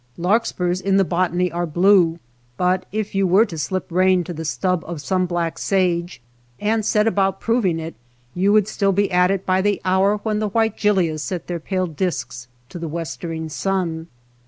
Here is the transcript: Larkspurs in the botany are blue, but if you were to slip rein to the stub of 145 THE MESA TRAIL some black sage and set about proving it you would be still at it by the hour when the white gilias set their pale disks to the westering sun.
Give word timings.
Larkspurs 0.17 0.81
in 0.81 0.97
the 0.97 1.03
botany 1.03 1.51
are 1.51 1.67
blue, 1.67 2.17
but 2.57 2.87
if 2.91 3.13
you 3.13 3.27
were 3.27 3.45
to 3.45 3.55
slip 3.55 3.85
rein 3.91 4.23
to 4.23 4.33
the 4.33 4.43
stub 4.43 4.79
of 4.83 4.97
145 4.97 4.97
THE 4.97 4.97
MESA 4.97 5.09
TRAIL 5.11 5.19
some 5.19 5.25
black 5.27 5.57
sage 5.99 6.21
and 6.59 6.83
set 6.83 7.05
about 7.05 7.39
proving 7.39 7.79
it 7.79 7.93
you 8.33 8.51
would 8.51 8.63
be 8.63 8.69
still 8.71 8.95
at 9.11 9.29
it 9.29 9.45
by 9.45 9.61
the 9.61 9.79
hour 9.85 10.17
when 10.23 10.39
the 10.39 10.49
white 10.49 10.75
gilias 10.75 11.21
set 11.21 11.45
their 11.45 11.59
pale 11.59 11.85
disks 11.85 12.47
to 12.69 12.79
the 12.79 12.87
westering 12.87 13.47
sun. 13.47 14.07